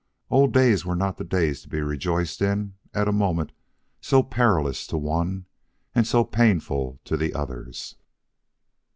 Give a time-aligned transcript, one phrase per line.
[0.31, 3.51] Old days were not the days to be rejoiced in at a moment
[4.01, 5.45] so perilous to the one
[5.93, 7.97] and so painful to the others.